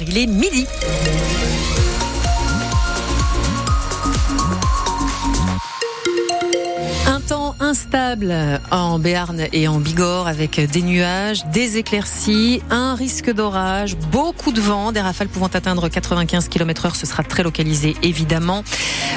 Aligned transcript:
Il 0.00 0.18
est 0.18 0.26
midi. 0.26 0.66
Instable 7.66 8.60
en 8.70 9.00
Béarn 9.00 9.48
et 9.52 9.66
en 9.66 9.80
Bigorre 9.80 10.28
avec 10.28 10.60
des 10.70 10.82
nuages, 10.82 11.44
des 11.46 11.78
éclaircies, 11.78 12.62
un 12.70 12.94
risque 12.94 13.32
d'orage, 13.32 13.96
beaucoup 14.12 14.52
de 14.52 14.60
vent, 14.60 14.92
des 14.92 15.00
rafales 15.00 15.26
pouvant 15.26 15.48
atteindre 15.48 15.88
95 15.88 16.48
km 16.48 16.86
heure. 16.86 16.96
Ce 16.96 17.06
sera 17.06 17.24
très 17.24 17.42
localisé 17.42 17.96
évidemment. 18.04 18.62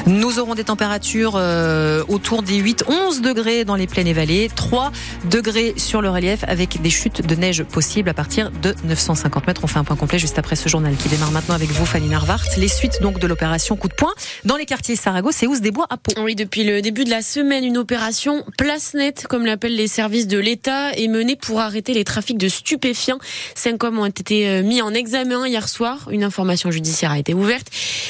Nous 0.07 0.39
aurons 0.39 0.55
des 0.55 0.63
températures 0.63 1.33
euh, 1.35 2.03
autour 2.07 2.41
des 2.41 2.59
8-11 2.59 3.21
degrés 3.21 3.65
dans 3.65 3.75
les 3.75 3.85
plaines 3.85 4.07
et 4.07 4.13
vallées, 4.13 4.49
3 4.55 4.91
degrés 5.29 5.75
sur 5.77 6.01
le 6.01 6.09
relief 6.09 6.43
avec 6.47 6.81
des 6.81 6.89
chutes 6.89 7.25
de 7.25 7.35
neige 7.35 7.63
possibles 7.63 8.09
à 8.09 8.15
partir 8.15 8.49
de 8.49 8.73
950 8.83 9.45
mètres. 9.45 9.61
On 9.63 9.67
fait 9.67 9.79
un 9.79 9.83
point 9.83 9.95
complet 9.95 10.17
juste 10.17 10.39
après 10.39 10.55
ce 10.55 10.69
journal 10.69 10.95
qui 10.95 11.07
démarre 11.07 11.31
maintenant 11.31 11.55
avec 11.55 11.69
vous, 11.69 11.85
Fanny 11.85 12.09
Narvart. 12.09 12.45
Les 12.57 12.67
suites 12.67 12.99
donc 13.03 13.19
de 13.19 13.27
l'opération 13.27 13.75
coup 13.75 13.89
de 13.89 13.93
poing 13.93 14.13
dans 14.43 14.55
les 14.55 14.65
quartiers 14.65 14.95
Saragosse 14.95 15.43
et 15.43 15.47
Ouse 15.47 15.61
des 15.61 15.71
Bois 15.71 15.85
à 15.91 15.97
Pau. 15.97 16.13
Oui, 16.19 16.33
depuis 16.33 16.63
le 16.63 16.81
début 16.81 17.03
de 17.03 17.11
la 17.11 17.21
semaine, 17.21 17.63
une 17.63 17.77
opération 17.77 18.38
place 18.57 18.93
nette, 18.93 19.25
comme 19.27 19.45
l'appellent 19.45 19.75
les 19.75 19.87
services 19.87 20.27
de 20.27 20.37
l'État, 20.37 20.91
est 20.93 21.07
menée 21.07 21.35
pour 21.35 21.59
arrêter 21.59 21.93
les 21.93 22.03
trafics 22.03 22.37
de 22.37 22.49
stupéfiants. 22.49 23.19
Cinq 23.55 23.83
hommes 23.83 23.99
ont 23.99 24.05
été 24.05 24.47
euh, 24.47 24.63
mis 24.63 24.81
en 24.81 24.93
examen 24.93 25.47
hier 25.47 25.67
soir. 25.67 26.07
Une 26.11 26.23
information 26.23 26.71
judiciaire 26.71 27.11
a 27.11 27.19
été 27.19 27.33
ouverte. 27.33 27.67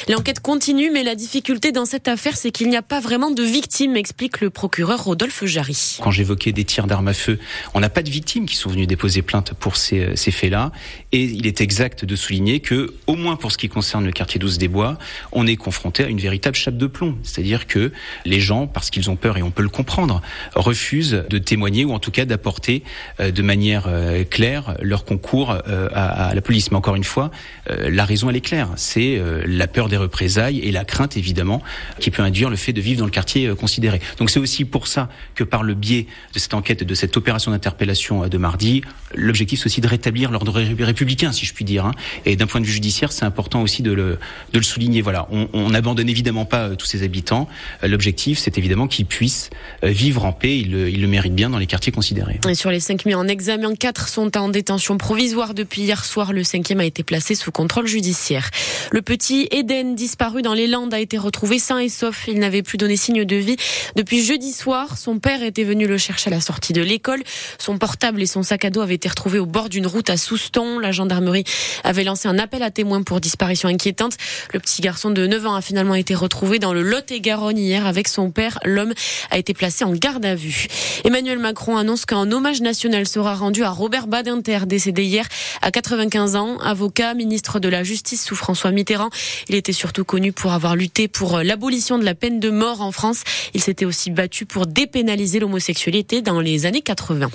L'enquête 0.08 0.40
continue, 0.40 0.90
mais 0.90 1.02
la 1.02 1.14
difficulté 1.14 1.72
dans 1.72 1.84
cette 1.84 2.08
affaire, 2.08 2.36
c'est 2.36 2.50
qu'il 2.50 2.68
n'y 2.68 2.76
a 2.76 2.82
pas 2.82 3.00
vraiment 3.00 3.30
de 3.30 3.42
victimes, 3.42 3.96
explique 3.96 4.40
le 4.40 4.50
procureur 4.50 5.04
Rodolphe 5.04 5.44
Jarry. 5.44 5.98
Quand 6.02 6.10
j'évoquais 6.10 6.52
des 6.52 6.64
tirs 6.64 6.86
d'armes 6.86 7.08
à 7.08 7.14
feu, 7.14 7.38
on 7.74 7.80
n'a 7.80 7.88
pas 7.90 8.02
de 8.02 8.10
victimes 8.10 8.46
qui 8.46 8.56
sont 8.56 8.70
venues 8.70 8.86
déposer 8.86 9.22
plainte 9.22 9.54
pour 9.54 9.76
ces, 9.76 10.00
euh, 10.00 10.16
ces 10.16 10.30
faits-là. 10.30 10.72
Et 11.12 11.24
il 11.24 11.46
est 11.46 11.60
exact 11.60 12.04
de 12.04 12.16
souligner 12.16 12.60
que, 12.60 12.94
au 13.06 13.16
moins 13.16 13.36
pour 13.36 13.52
ce 13.52 13.58
qui 13.58 13.68
concerne 13.68 14.04
le 14.04 14.12
quartier 14.12 14.38
12 14.38 14.58
des 14.58 14.68
Bois, 14.68 14.98
on 15.32 15.46
est 15.46 15.56
confronté 15.56 16.04
à 16.04 16.08
une 16.08 16.20
véritable 16.20 16.56
chape 16.56 16.76
de 16.76 16.86
plomb. 16.86 17.16
C'est-à-dire 17.22 17.66
que 17.66 17.92
les 18.24 18.40
gens, 18.40 18.66
parce 18.66 18.90
qu'ils 18.90 19.10
ont 19.10 19.16
peur 19.16 19.36
et 19.36 19.42
on 19.42 19.50
peut 19.50 19.62
le 19.62 19.68
comprendre, 19.68 20.19
refusent 20.54 21.24
de 21.28 21.38
témoigner 21.38 21.84
ou 21.84 21.92
en 21.92 21.98
tout 21.98 22.10
cas 22.10 22.24
d'apporter 22.24 22.82
euh, 23.20 23.30
de 23.30 23.42
manière 23.42 23.84
euh, 23.86 24.24
claire 24.24 24.76
leur 24.82 25.04
concours 25.04 25.50
à, 25.50 26.28
à 26.28 26.34
la 26.34 26.40
police. 26.40 26.70
Mais 26.70 26.76
encore 26.76 26.96
une 26.96 27.04
fois, 27.04 27.30
la 27.68 28.04
raison 28.04 28.30
elle 28.30 28.36
est 28.36 28.40
claire. 28.40 28.68
C'est 28.76 29.20
la 29.46 29.66
peur 29.66 29.88
des 29.88 29.96
représailles 29.96 30.58
et 30.60 30.72
la 30.72 30.84
crainte 30.84 31.16
évidemment 31.16 31.62
qui 31.98 32.10
peut 32.10 32.22
induire 32.22 32.50
le 32.50 32.56
fait 32.56 32.72
de 32.72 32.80
vivre 32.80 33.00
dans 33.00 33.04
le 33.04 33.10
quartier 33.10 33.54
considéré. 33.54 34.00
Donc 34.18 34.30
c'est 34.30 34.40
aussi 34.40 34.64
pour 34.64 34.86
ça 34.86 35.08
que 35.34 35.44
par 35.44 35.62
le 35.62 35.74
biais 35.74 36.06
de 36.34 36.38
cette 36.38 36.54
enquête, 36.54 36.84
de 36.84 36.94
cette 36.94 37.16
opération 37.16 37.50
d'interpellation 37.50 38.26
de 38.28 38.38
mardi, 38.38 38.82
l'objectif 39.14 39.60
c'est 39.60 39.66
aussi 39.66 39.80
de 39.80 39.88
rétablir 39.88 40.30
l'ordre 40.30 40.60
républicain, 40.60 41.32
si 41.32 41.46
je 41.46 41.54
puis 41.54 41.64
dire. 41.64 41.86
Hein. 41.86 41.92
Et 42.24 42.36
d'un 42.36 42.46
point 42.46 42.60
de 42.60 42.66
vue 42.66 42.72
judiciaire, 42.72 43.12
c'est 43.12 43.24
important 43.24 43.62
aussi 43.62 43.82
de 43.82 43.92
le, 43.92 44.18
de 44.52 44.58
le 44.58 44.64
souligner. 44.64 45.02
Voilà, 45.02 45.28
on 45.30 45.70
n'abandonne 45.70 46.08
évidemment 46.08 46.44
pas 46.44 46.70
tous 46.70 46.86
ces 46.86 47.02
habitants. 47.02 47.48
L'objectif, 47.82 48.38
c'est 48.38 48.58
évidemment 48.58 48.86
qu'ils 48.86 49.06
puissent 49.06 49.50
vivre 49.82 50.09
en 50.18 50.32
paix. 50.32 50.58
Ils 50.58 50.70
le, 50.70 50.90
ils 50.90 51.00
le 51.00 51.08
méritent 51.08 51.34
bien 51.34 51.50
dans 51.50 51.58
les 51.58 51.66
quartiers 51.66 51.92
considérés. 51.92 52.40
Et 52.48 52.54
sur 52.54 52.70
les 52.70 52.80
cinq 52.80 53.04
mis 53.06 53.14
en 53.14 53.28
examen, 53.28 53.74
quatre 53.74 54.08
sont 54.08 54.36
en 54.36 54.48
détention 54.48 54.98
provisoire 54.98 55.54
depuis 55.54 55.82
hier 55.82 56.04
soir. 56.04 56.32
Le 56.32 56.44
cinquième 56.44 56.80
a 56.80 56.84
été 56.84 57.02
placé 57.02 57.34
sous 57.34 57.52
contrôle 57.52 57.86
judiciaire. 57.86 58.50
Le 58.90 59.02
petit 59.02 59.48
Eden, 59.50 59.94
disparu 59.94 60.42
dans 60.42 60.54
les 60.54 60.66
Landes, 60.66 60.92
a 60.92 61.00
été 61.00 61.18
retrouvé 61.18 61.58
sain 61.58 61.78
et 61.78 61.88
sauf. 61.88 62.26
Il 62.28 62.38
n'avait 62.38 62.62
plus 62.62 62.78
donné 62.78 62.96
signe 62.96 63.24
de 63.24 63.36
vie 63.36 63.56
depuis 63.96 64.22
jeudi 64.22 64.52
soir. 64.52 64.98
Son 64.98 65.18
père 65.18 65.42
était 65.42 65.64
venu 65.64 65.86
le 65.86 65.98
chercher 65.98 66.28
à 66.28 66.34
la 66.34 66.40
sortie 66.40 66.72
de 66.72 66.82
l'école. 66.82 67.22
Son 67.58 67.78
portable 67.78 68.22
et 68.22 68.26
son 68.26 68.42
sac 68.42 68.64
à 68.64 68.70
dos 68.70 68.80
avaient 68.80 68.94
été 68.94 69.08
retrouvés 69.08 69.38
au 69.38 69.46
bord 69.46 69.68
d'une 69.68 69.86
route 69.86 70.10
à 70.10 70.16
Souston. 70.16 70.78
La 70.78 70.92
gendarmerie 70.92 71.44
avait 71.84 72.04
lancé 72.04 72.28
un 72.28 72.38
appel 72.38 72.62
à 72.62 72.70
témoins 72.70 73.02
pour 73.02 73.20
disparition 73.20 73.68
inquiétante. 73.68 74.16
Le 74.52 74.60
petit 74.60 74.82
garçon 74.82 75.10
de 75.10 75.26
9 75.26 75.46
ans 75.46 75.54
a 75.54 75.62
finalement 75.62 75.94
été 75.94 76.14
retrouvé 76.14 76.58
dans 76.58 76.72
le 76.72 76.82
Lot-et-Garonne 76.82 77.58
hier 77.58 77.86
avec 77.86 78.08
son 78.08 78.30
père. 78.30 78.58
L'homme 78.64 78.92
a 79.30 79.38
été 79.38 79.54
placé 79.54 79.84
en 79.84 79.92
garde 80.00 80.24
à 80.24 80.34
vue. 80.34 80.66
Emmanuel 81.04 81.38
Macron 81.38 81.76
annonce 81.76 82.06
qu'un 82.06 82.32
hommage 82.32 82.60
national 82.62 83.06
sera 83.06 83.34
rendu 83.34 83.62
à 83.62 83.70
Robert 83.70 84.06
Badinter, 84.06 84.60
décédé 84.66 85.04
hier 85.04 85.28
à 85.62 85.70
95 85.70 86.36
ans, 86.36 86.58
avocat, 86.58 87.14
ministre 87.14 87.60
de 87.60 87.68
la 87.68 87.84
Justice 87.84 88.24
sous 88.24 88.34
François 88.34 88.70
Mitterrand. 88.70 89.10
Il 89.48 89.54
était 89.54 89.72
surtout 89.72 90.04
connu 90.04 90.32
pour 90.32 90.52
avoir 90.52 90.74
lutté 90.74 91.06
pour 91.06 91.38
l'abolition 91.38 91.98
de 91.98 92.04
la 92.04 92.14
peine 92.14 92.40
de 92.40 92.50
mort 92.50 92.80
en 92.80 92.92
France. 92.92 93.22
Il 93.54 93.60
s'était 93.60 93.84
aussi 93.84 94.10
battu 94.10 94.46
pour 94.46 94.66
dépénaliser 94.66 95.38
l'homosexualité 95.38 96.22
dans 96.22 96.40
les 96.40 96.66
années 96.66 96.80
80. 96.80 97.30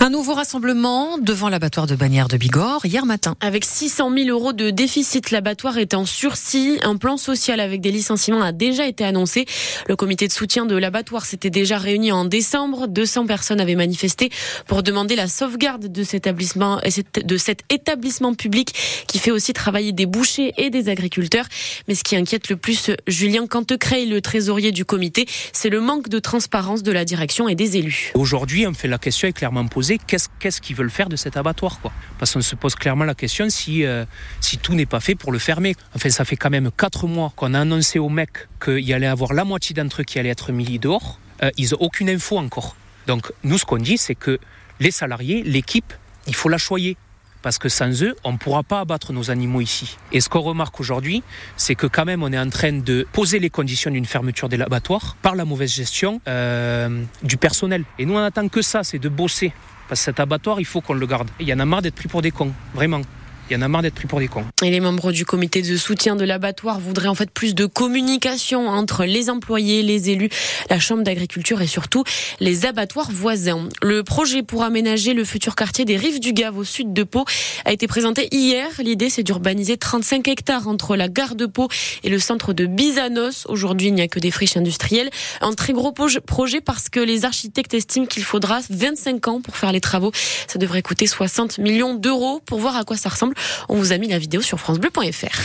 Un 0.00 0.10
nouveau 0.10 0.34
rassemblement 0.34 1.18
devant 1.18 1.48
l'abattoir 1.48 1.86
de 1.86 1.94
Bagnères 1.94 2.28
de 2.28 2.36
Bigorre 2.36 2.84
hier 2.84 3.06
matin. 3.06 3.36
Avec 3.40 3.64
600 3.64 4.10
000 4.14 4.28
euros 4.28 4.52
de 4.52 4.70
déficit, 4.70 5.30
l'abattoir 5.30 5.78
est 5.78 5.94
en 5.94 6.04
sursis. 6.04 6.78
Un 6.82 6.96
plan 6.96 7.16
social 7.16 7.60
avec 7.60 7.80
des 7.80 7.90
licenciements 7.90 8.42
a 8.42 8.52
déjà 8.52 8.86
été 8.86 9.04
annoncé. 9.04 9.46
Le 9.88 9.96
comité 9.96 10.26
de 10.26 10.32
soutien 10.32 10.66
de 10.66 10.76
l'abattoir 10.76 11.24
s'était 11.24 11.50
déjà 11.50 11.78
réuni 11.78 12.12
en 12.12 12.24
décembre. 12.24 12.86
200 12.88 13.26
personnes 13.26 13.60
avaient 13.60 13.74
manifesté 13.74 14.30
pour 14.66 14.82
demander 14.82 15.16
la 15.16 15.26
sauvegarde 15.26 15.90
de 15.90 16.02
cet 16.02 16.26
établissement, 16.26 16.80
de 17.22 17.36
cet 17.36 17.62
établissement 17.70 18.34
public 18.34 18.74
qui 19.06 19.18
fait 19.18 19.30
aussi 19.30 19.52
travailler 19.52 19.92
des 19.92 20.06
bouchers 20.06 20.52
et 20.56 20.70
des 20.70 20.88
agriculteurs. 20.88 21.46
Mais 21.88 21.94
ce 21.94 22.04
qui 22.04 22.16
inquiète 22.16 22.48
le 22.48 22.56
plus 22.56 22.90
Julien 23.06 23.46
Cantecreil, 23.46 24.06
le 24.06 24.20
trésorier 24.20 24.72
du 24.72 24.84
comité, 24.84 25.26
c'est 25.52 25.70
le 25.70 25.80
manque 25.80 26.08
de 26.08 26.18
transparence 26.18 26.82
de 26.82 26.92
la 26.92 27.04
direction 27.04 27.48
et 27.48 27.54
des 27.54 27.76
élus. 27.76 28.12
Aujourd'hui, 28.14 28.66
on 28.66 28.74
fait 28.74 28.88
la 28.88 28.98
question 28.98 29.28
est 29.28 29.32
clairement 29.32 29.66
posée 29.66 29.83
qu'est-ce 30.06 30.60
qu'ils 30.60 30.76
veulent 30.76 30.90
faire 30.90 31.08
de 31.08 31.16
cet 31.16 31.36
abattoir 31.36 31.80
quoi 31.80 31.92
Parce 32.18 32.32
qu'on 32.32 32.40
se 32.40 32.54
pose 32.54 32.74
clairement 32.74 33.04
la 33.04 33.14
question 33.14 33.48
si, 33.50 33.84
euh, 33.84 34.04
si 34.40 34.58
tout 34.58 34.74
n'est 34.74 34.86
pas 34.86 35.00
fait 35.00 35.14
pour 35.14 35.32
le 35.32 35.38
fermer. 35.38 35.74
Enfin, 35.94 36.10
ça 36.10 36.24
fait 36.24 36.36
quand 36.36 36.50
même 36.50 36.70
quatre 36.76 37.06
mois 37.06 37.32
qu'on 37.36 37.54
a 37.54 37.60
annoncé 37.60 37.98
aux 37.98 38.08
mecs 38.08 38.48
qu'il 38.62 38.92
allait 38.92 39.06
avoir 39.06 39.32
la 39.32 39.44
moitié 39.44 39.74
d'entre 39.74 40.02
eux 40.02 40.04
qui 40.04 40.18
allaient 40.18 40.30
être 40.30 40.52
mis 40.52 40.78
dehors. 40.78 41.18
Euh, 41.42 41.50
ils 41.56 41.70
n'ont 41.70 41.78
aucune 41.80 42.10
info 42.10 42.38
encore. 42.38 42.76
Donc, 43.06 43.32
nous, 43.42 43.58
ce 43.58 43.64
qu'on 43.64 43.76
dit, 43.76 43.98
c'est 43.98 44.14
que 44.14 44.38
les 44.80 44.90
salariés, 44.90 45.42
l'équipe, 45.42 45.92
il 46.26 46.34
faut 46.34 46.48
la 46.48 46.58
choyer 46.58 46.96
parce 47.44 47.58
que 47.58 47.68
sans 47.68 48.02
eux, 48.02 48.16
on 48.24 48.32
ne 48.32 48.38
pourra 48.38 48.62
pas 48.62 48.80
abattre 48.80 49.12
nos 49.12 49.30
animaux 49.30 49.60
ici. 49.60 49.98
Et 50.12 50.22
ce 50.22 50.30
qu'on 50.30 50.40
remarque 50.40 50.80
aujourd'hui, 50.80 51.22
c'est 51.58 51.74
que 51.74 51.86
quand 51.86 52.06
même, 52.06 52.22
on 52.22 52.32
est 52.32 52.38
en 52.38 52.48
train 52.48 52.72
de 52.72 53.06
poser 53.12 53.38
les 53.38 53.50
conditions 53.50 53.90
d'une 53.90 54.06
fermeture 54.06 54.48
des 54.48 54.56
laboratoires 54.56 55.14
par 55.20 55.34
la 55.34 55.44
mauvaise 55.44 55.70
gestion 55.70 56.22
euh, 56.26 57.04
du 57.22 57.36
personnel. 57.36 57.84
Et 57.98 58.06
nous, 58.06 58.14
on 58.14 58.24
attend 58.24 58.48
que 58.48 58.62
ça, 58.62 58.82
c'est 58.82 58.98
de 58.98 59.10
bosser. 59.10 59.52
Parce 59.90 60.00
que 60.00 60.04
cet 60.06 60.20
abattoir, 60.20 60.58
il 60.58 60.64
faut 60.64 60.80
qu'on 60.80 60.94
le 60.94 61.06
garde. 61.06 61.28
Il 61.38 61.46
y 61.46 61.52
en 61.52 61.60
a 61.60 61.66
marre 61.66 61.82
d'être 61.82 61.96
pris 61.96 62.08
pour 62.08 62.22
des 62.22 62.30
cons, 62.30 62.54
vraiment. 62.72 63.02
Il 63.50 63.52
y 63.52 63.56
en 63.56 63.62
a 63.62 63.68
marre 63.68 63.82
d'être 63.82 63.94
pris 63.94 64.06
pour 64.06 64.20
des 64.20 64.28
cons. 64.28 64.44
Et 64.62 64.70
les 64.70 64.80
membres 64.80 65.12
du 65.12 65.26
comité 65.26 65.60
de 65.60 65.76
soutien 65.76 66.16
de 66.16 66.24
l'abattoir 66.24 66.80
voudraient 66.80 67.08
en 67.08 67.14
fait 67.14 67.30
plus 67.30 67.54
de 67.54 67.66
communication 67.66 68.68
entre 68.68 69.04
les 69.04 69.28
employés, 69.28 69.82
les 69.82 70.08
élus, 70.08 70.30
la 70.70 70.80
chambre 70.80 71.02
d'agriculture 71.02 71.60
et 71.60 71.66
surtout 71.66 72.04
les 72.40 72.64
abattoirs 72.64 73.10
voisins. 73.10 73.68
Le 73.82 74.02
projet 74.02 74.42
pour 74.42 74.62
aménager 74.62 75.12
le 75.12 75.24
futur 75.24 75.56
quartier 75.56 75.84
des 75.84 75.98
Rives 75.98 76.20
du 76.20 76.32
Gave 76.32 76.56
au 76.56 76.64
sud 76.64 76.94
de 76.94 77.02
Pau 77.02 77.26
a 77.66 77.72
été 77.72 77.86
présenté 77.86 78.28
hier. 78.32 78.66
L'idée 78.78 79.10
c'est 79.10 79.22
d'urbaniser 79.22 79.76
35 79.76 80.26
hectares 80.28 80.66
entre 80.66 80.96
la 80.96 81.08
gare 81.08 81.34
de 81.34 81.44
Pau 81.44 81.68
et 82.02 82.08
le 82.08 82.18
centre 82.18 82.54
de 82.54 82.64
Bizanos. 82.64 83.46
Aujourd'hui, 83.48 83.88
il 83.88 83.94
n'y 83.94 84.02
a 84.02 84.08
que 84.08 84.20
des 84.20 84.30
friches 84.30 84.56
industrielles. 84.56 85.10
Un 85.42 85.52
très 85.52 85.74
gros 85.74 85.92
projet 85.92 86.60
parce 86.62 86.88
que 86.88 87.00
les 87.00 87.26
architectes 87.26 87.74
estiment 87.74 88.06
qu'il 88.06 88.24
faudra 88.24 88.60
25 88.70 89.28
ans 89.28 89.40
pour 89.42 89.58
faire 89.58 89.72
les 89.72 89.80
travaux. 89.80 90.12
Ça 90.46 90.58
devrait 90.58 90.82
coûter 90.82 91.06
60 91.06 91.58
millions 91.58 91.94
d'euros 91.94 92.40
pour 92.46 92.58
voir 92.58 92.76
à 92.76 92.84
quoi 92.84 92.96
ça 92.96 93.10
ressemble. 93.10 93.33
On 93.68 93.76
vous 93.76 93.92
a 93.92 93.98
mis 93.98 94.08
la 94.08 94.18
vidéo 94.18 94.40
sur 94.40 94.58
francebleu.fr. 94.58 95.40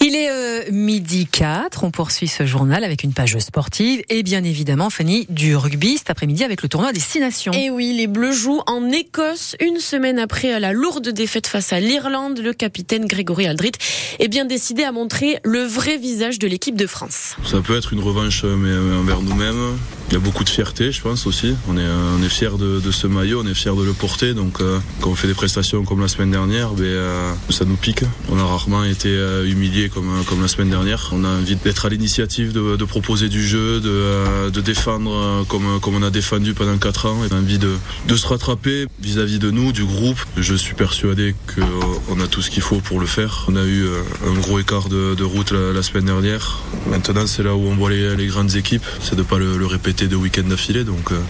Il 0.00 0.14
est 0.14 0.30
euh, 0.30 0.62
midi 0.70 1.26
4, 1.26 1.82
on 1.82 1.90
poursuit 1.90 2.28
ce 2.28 2.46
journal 2.46 2.84
avec 2.84 3.02
une 3.02 3.12
page 3.12 3.36
sportive 3.38 4.00
et 4.08 4.22
bien 4.22 4.44
évidemment 4.44 4.90
Fanny 4.90 5.26
du 5.28 5.56
rugby 5.56 5.98
cet 5.98 6.10
après-midi 6.10 6.44
avec 6.44 6.62
le 6.62 6.68
tournoi 6.68 6.92
des 6.92 7.00
Six 7.00 7.18
Nations. 7.18 7.52
Et 7.52 7.68
oui, 7.68 7.92
les 7.96 8.06
Bleus 8.06 8.32
jouent 8.32 8.62
en 8.66 8.90
Écosse 8.92 9.56
une 9.60 9.80
semaine 9.80 10.20
après 10.20 10.60
la 10.60 10.72
lourde 10.72 11.08
défaite 11.08 11.48
face 11.48 11.72
à 11.72 11.80
l'Irlande. 11.80 12.38
Le 12.38 12.52
capitaine 12.52 13.06
Grégory 13.06 13.48
Aldrit 13.48 13.72
est 14.20 14.28
bien 14.28 14.44
décidé 14.44 14.84
à 14.84 14.92
montrer 14.92 15.40
le 15.42 15.64
vrai 15.64 15.96
visage 15.96 16.38
de 16.38 16.46
l'équipe 16.46 16.76
de 16.76 16.86
France. 16.86 17.34
Ça 17.44 17.60
peut 17.60 17.76
être 17.76 17.92
une 17.92 18.00
revanche 18.00 18.44
mais 18.44 18.72
envers 18.96 19.20
nous-mêmes. 19.20 19.76
Il 20.10 20.14
y 20.14 20.16
a 20.16 20.20
beaucoup 20.20 20.42
de 20.42 20.48
fierté, 20.48 20.90
je 20.90 21.02
pense 21.02 21.26
aussi. 21.26 21.54
On 21.68 21.76
est, 21.76 21.84
on 22.18 22.22
est 22.22 22.30
fiers 22.30 22.56
de, 22.58 22.90
ce 22.90 23.06
maillot, 23.06 23.42
on 23.44 23.46
est 23.46 23.52
fiers 23.52 23.76
de 23.76 23.82
le 23.84 23.92
porter. 23.92 24.32
Donc, 24.32 24.62
euh, 24.62 24.78
quand 25.02 25.10
on 25.10 25.14
fait 25.14 25.28
des 25.28 25.34
prestations 25.34 25.84
comme 25.84 26.00
la 26.00 26.08
semaine 26.08 26.30
dernière, 26.30 26.70
ben, 26.70 26.84
euh, 26.84 27.32
ça 27.50 27.66
nous 27.66 27.76
pique. 27.76 28.04
On 28.30 28.38
a 28.38 28.44
rarement 28.44 28.84
été 28.84 29.10
euh, 29.10 29.44
humiliés 29.46 29.90
comme, 29.90 30.24
comme 30.26 30.40
la 30.40 30.48
semaine 30.48 30.70
dernière. 30.70 31.10
On 31.12 31.24
a 31.24 31.28
envie 31.28 31.56
d'être 31.56 31.84
à 31.84 31.90
l'initiative, 31.90 32.52
de, 32.54 32.84
proposer 32.86 33.28
du 33.28 33.46
jeu, 33.46 33.80
de, 33.80 33.90
euh, 33.90 34.48
de 34.48 34.62
défendre 34.62 35.44
comme, 35.46 35.78
comme 35.78 35.96
on 35.96 36.02
a 36.02 36.08
défendu 36.08 36.54
pendant 36.54 36.78
4 36.78 37.04
ans. 37.04 37.18
On 37.30 37.36
a 37.36 37.38
envie 37.38 37.58
de, 37.58 37.74
de 38.06 38.16
se 38.16 38.26
rattraper 38.26 38.86
vis-à-vis 39.02 39.36
-vis 39.36 39.40
de 39.40 39.50
nous, 39.50 39.72
du 39.72 39.84
groupe. 39.84 40.18
Je 40.38 40.54
suis 40.54 40.74
persuadé 40.74 41.34
qu'on 41.54 42.18
a 42.18 42.26
tout 42.28 42.40
ce 42.40 42.50
qu'il 42.50 42.62
faut 42.62 42.80
pour 42.80 42.98
le 42.98 43.06
faire. 43.06 43.44
On 43.48 43.56
a 43.56 43.64
eu 43.64 43.84
un 44.26 44.40
gros 44.40 44.58
écart 44.58 44.88
de, 44.88 45.22
route 45.22 45.52
la, 45.52 45.82
semaine 45.82 46.06
dernière. 46.06 46.60
Maintenant, 46.90 47.26
c'est 47.26 47.42
là 47.42 47.54
où 47.54 47.60
on 47.68 47.76
voit 47.76 47.90
les, 47.90 48.16
les 48.16 48.26
grandes 48.26 48.56
équipes. 48.56 48.86
C'est 49.02 49.16
de 49.16 49.22
pas 49.22 49.38
le, 49.38 49.58
le 49.58 49.66
répéter 49.66 49.97
de 50.06 50.16
week-end 50.16 50.44
d'affilée. 50.44 50.84
Donc, 50.84 51.10
euh, 51.10 51.20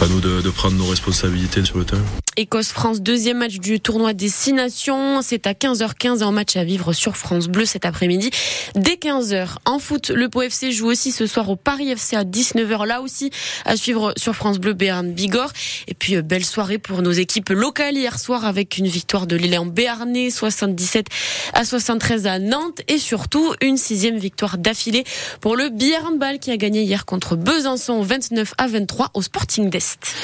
à 0.00 0.06
nous 0.06 0.20
de, 0.20 0.40
de, 0.40 0.50
prendre 0.50 0.76
nos 0.76 0.86
responsabilités 0.86 1.64
sur 1.64 1.78
le 1.78 1.84
terrain. 1.84 2.04
Écosse-France, 2.38 3.00
deuxième 3.00 3.38
match 3.38 3.58
du 3.58 3.80
tournoi 3.80 4.12
des 4.12 4.28
Six 4.28 4.52
Nations. 4.52 5.22
C'est 5.22 5.48
à 5.48 5.54
15h15 5.54 6.22
en 6.22 6.30
match 6.30 6.54
à 6.54 6.62
vivre 6.62 6.92
sur 6.92 7.16
France 7.16 7.48
Bleu 7.48 7.64
cet 7.64 7.84
après-midi. 7.84 8.30
Dès 8.76 8.94
15h, 8.94 9.56
en 9.64 9.80
foot, 9.80 10.10
le 10.10 10.28
Pau 10.28 10.42
FC 10.42 10.70
joue 10.70 10.86
aussi 10.86 11.10
ce 11.10 11.26
soir 11.26 11.50
au 11.50 11.56
Paris 11.56 11.90
FC 11.90 12.14
à 12.14 12.22
19h. 12.22 12.86
Là 12.86 13.02
aussi, 13.02 13.32
à 13.64 13.76
suivre 13.76 14.12
sur 14.16 14.36
France 14.36 14.60
Bleu 14.60 14.72
Béarn 14.72 15.10
Bigorre. 15.10 15.52
Et 15.88 15.94
puis, 15.94 16.14
euh, 16.14 16.22
belle 16.22 16.44
soirée 16.44 16.78
pour 16.78 17.02
nos 17.02 17.10
équipes 17.10 17.48
locales 17.48 17.96
hier 17.96 18.20
soir 18.20 18.44
avec 18.44 18.78
une 18.78 18.86
victoire 18.86 19.26
de 19.26 19.34
l'élan 19.34 19.66
béarnais 19.66 20.30
77 20.30 21.06
à 21.54 21.64
73 21.64 22.28
à 22.28 22.38
Nantes 22.38 22.82
et 22.86 22.98
surtout 22.98 23.52
une 23.60 23.76
sixième 23.76 24.16
victoire 24.16 24.58
d'affilée 24.58 25.02
pour 25.40 25.56
le 25.56 25.70
Ball 26.16 26.38
qui 26.38 26.52
a 26.52 26.56
gagné 26.56 26.82
hier 26.82 27.04
contre 27.04 27.34
Besançon 27.34 28.00
29 28.00 28.54
à 28.58 28.68
23 28.68 29.10
au 29.14 29.22
Sporting 29.22 29.70
d'Est. 29.70 30.14